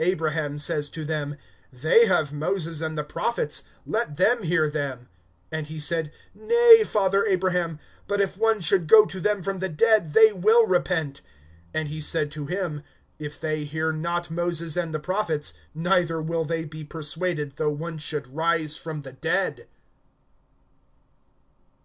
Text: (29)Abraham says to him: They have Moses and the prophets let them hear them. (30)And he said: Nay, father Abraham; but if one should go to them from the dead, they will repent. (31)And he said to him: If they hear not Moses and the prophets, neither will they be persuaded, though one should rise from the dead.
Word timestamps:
(29)Abraham 0.00 0.60
says 0.60 0.88
to 0.90 1.04
him: 1.04 1.36
They 1.72 2.06
have 2.06 2.32
Moses 2.32 2.80
and 2.80 2.98
the 2.98 3.04
prophets 3.04 3.62
let 3.86 4.16
them 4.16 4.42
hear 4.42 4.68
them. 4.68 5.08
(30)And 5.52 5.66
he 5.68 5.78
said: 5.78 6.10
Nay, 6.34 6.82
father 6.84 7.24
Abraham; 7.24 7.78
but 8.08 8.20
if 8.20 8.36
one 8.36 8.60
should 8.60 8.88
go 8.88 9.06
to 9.06 9.20
them 9.20 9.40
from 9.40 9.60
the 9.60 9.68
dead, 9.68 10.14
they 10.14 10.32
will 10.32 10.66
repent. 10.66 11.20
(31)And 11.76 11.86
he 11.86 12.00
said 12.00 12.32
to 12.32 12.46
him: 12.46 12.82
If 13.20 13.40
they 13.40 13.62
hear 13.62 13.92
not 13.92 14.32
Moses 14.32 14.76
and 14.76 14.92
the 14.92 14.98
prophets, 14.98 15.54
neither 15.76 16.20
will 16.20 16.44
they 16.44 16.64
be 16.64 16.82
persuaded, 16.82 17.52
though 17.54 17.70
one 17.70 17.98
should 17.98 18.34
rise 18.34 18.76
from 18.76 19.02
the 19.02 19.12
dead. 19.12 19.68